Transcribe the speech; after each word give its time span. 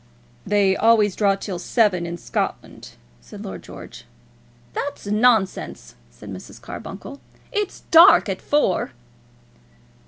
"They 0.47 0.75
always 0.75 1.15
draw 1.15 1.35
till 1.35 1.59
seven, 1.59 2.07
in 2.07 2.17
Scotland," 2.17 2.93
said 3.21 3.43
Lord 3.45 3.61
George. 3.61 4.05
"That's 4.73 5.05
nonsense," 5.05 5.93
said 6.09 6.29
Mrs. 6.31 6.59
Carbuncle. 6.59 7.21
"It's 7.51 7.81
dark 7.91 8.27
at 8.27 8.41
four." 8.41 8.93